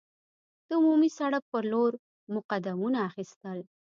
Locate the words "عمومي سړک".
0.79-1.43